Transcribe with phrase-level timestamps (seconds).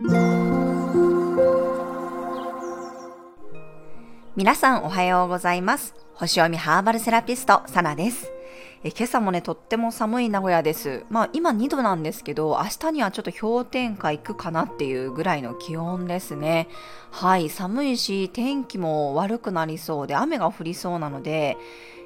[0.00, 0.37] Thank.
[4.38, 5.96] 皆さんおはようございます。
[6.14, 8.30] 星読みハーバルセラピスト、サナです。
[8.84, 11.04] え今朝もね、とっても寒い名古屋です。
[11.10, 16.68] まあ今2度なんですけど、明日にはちょっと氷点下行くかなっていうぐらいの気温ですね。
[17.10, 21.56] はい、寒いし、天気も悪くなりそうで、雨が降りそうなので、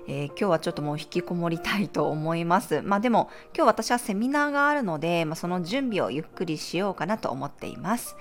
[0.09, 2.81] えー、今日はちょっともう引きこもりたいと思います。
[2.81, 8.17] まあでも今日私はセミナーがあるので、まあ、その準備をゆっくりしようかなと思っています。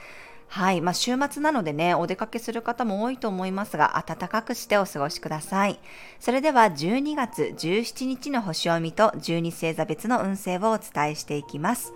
[0.53, 0.81] はい。
[0.81, 5.79] まあ、週末なのでね、お出かけする方も多いと思いますが、暖かくしてお過ごしください。
[6.19, 11.93] それでは、12月17日の星読みと12星座別の運勢をお伝えしていきます。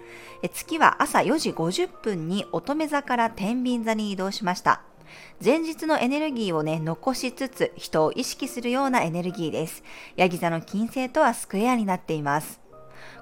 [0.53, 4.83] 月は朝4時50分に乙女座から天秤座に移動しました。
[5.43, 9.83] 前日のエネルギーをね、残しつつ人を意識するようなエネルギーです。
[10.15, 12.64] ヤギ座の金星とはスクエアになっています。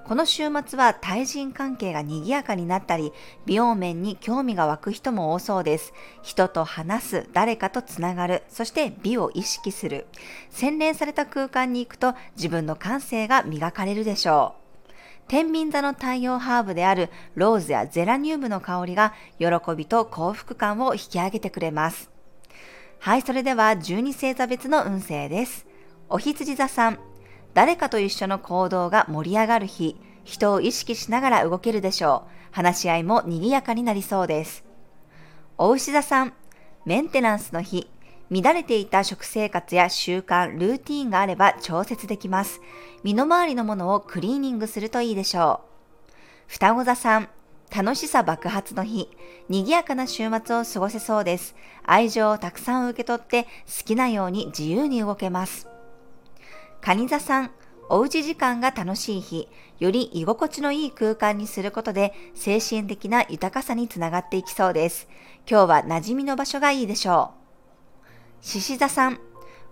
[0.04, 3.12] この週末は対人関係が賑やかになったり、
[3.46, 5.94] 美容面に興味が湧く人も多そうです。
[6.22, 10.06] 人と話す、誰かとつながる、そして美を意識する。
[10.50, 14.64] 洗練された空間に行くと自分の感性が磨かれるでしょう。
[15.26, 22.10] 天秤座の太陽ハーブであるローズやゼラニウムの香りが喜びと幸福感を引き上げてくれます。
[23.00, 25.66] はい、それでは12星座別の運勢です。
[26.08, 26.98] お羊座さん、
[27.54, 32.30] 誰かと一緒の行動が盛り上がる日、人を意識しながら動けるでしょう。
[32.50, 34.64] 話し合いも賑やかになりそうです。
[35.56, 36.34] お牛座さん、
[36.84, 37.88] メンテナンスの日、
[38.30, 42.60] 乱れていた食生活や習慣、ルーティーンがあれば調節できます。
[43.02, 45.60] 身の回りのものをクリーニングするといいでしょ
[46.08, 46.12] う。
[46.48, 47.28] 双子座さん、
[47.74, 49.10] 楽しさ爆発の日、
[49.48, 51.54] 賑やかな週末を過ごせそうです。
[51.84, 53.48] 愛情をたくさん受け取って好
[53.84, 55.73] きなように自由に動けます。
[56.84, 57.50] 蟹座さん、
[57.88, 65.08] おうち時間が楽しい日、より居心地のいい空間にすることで精神的な豊かさにつながっていきそうです。
[65.48, 67.32] 今日は馴染みの場所がいいでしょ
[68.02, 68.44] う。
[68.44, 69.18] 獅子座さん、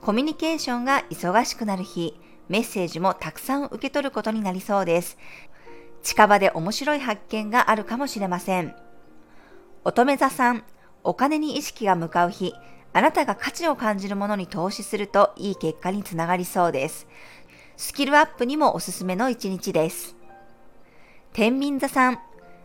[0.00, 2.18] コミュニケーションが忙しくなる日、
[2.48, 5.18] メッセージもたくさん受け取ることになりそうです。
[6.02, 8.74] 近場で面白い発見があるかもしれません。
[9.84, 10.64] 乙女座さん、
[11.04, 12.54] お金に意識が向かう日、
[12.94, 17.06] あなたが価値を感じるものに投資するといい結果につながりそうです。
[17.76, 20.14] スキルアップにもおすすめの一日です。
[21.32, 22.18] 天秤座さん、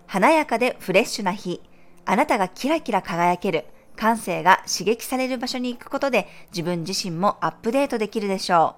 [0.05, 1.61] 華やかでフレッシュな日、
[2.05, 3.65] あなたがキラキラ輝ける、
[3.95, 8.75] 感性が刺激される場所に行くことで自分自身もアップデートできるでしょ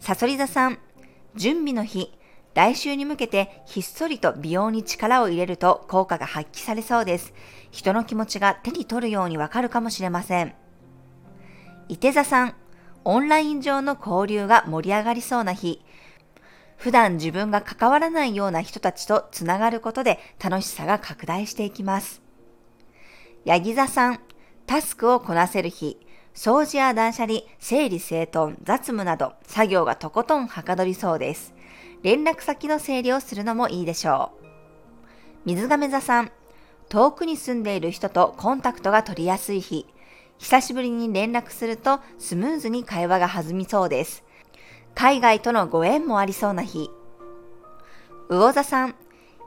[0.00, 0.04] う。
[0.04, 0.78] さそり座さん、
[1.34, 2.17] 準備の日、
[2.58, 7.32] 来週に向けてひっそりと美容に力を入れると効果が発揮されそうです。
[7.70, 10.56] 人の気持ちが手に取るようにわかるかもしれません。
[11.88, 12.54] 伊手座さん、
[13.04, 15.84] オンライン上の交流が盛り上がりそうな日。
[16.76, 22.22] 普段自分が関わらないような人たちとつながることで楽しさが拡大していきます。
[23.44, 24.20] ヤギ座さん、
[24.66, 25.96] タスクをこなせる日。
[26.34, 31.54] 掃除や断捨離、整理整頓、雑務など作業がとことんはかどりそうです。
[32.02, 34.46] 連絡先の整理をするのもいいでしょう。
[35.44, 36.30] 水亀座さん、
[36.88, 39.86] 遠くに住んでいる人とコンタクトが取りやすい日、
[40.38, 44.24] 久しぶりに連絡するとスムーズに会話が弾みそうです。
[44.94, 46.90] 海外とのご縁もありそうな日。
[48.28, 48.94] 魚座さん、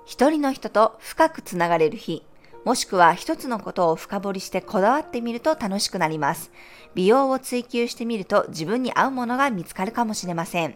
[0.05, 2.23] 一人の人と深くつながれる日、
[2.65, 6.51] もしくは一つのことを深掘りしてこだわってみると楽しくなります。
[6.93, 10.75] 美容を追求してみると自分に合うものが見つかるかもしれません。